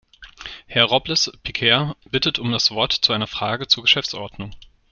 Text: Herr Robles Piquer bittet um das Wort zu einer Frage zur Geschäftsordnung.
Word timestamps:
Herr 0.65 0.85
Robles 0.85 1.31
Piquer 1.43 1.95
bittet 2.09 2.39
um 2.39 2.51
das 2.51 2.71
Wort 2.71 2.91
zu 2.91 3.13
einer 3.13 3.27
Frage 3.27 3.67
zur 3.67 3.83
Geschäftsordnung. 3.83 4.49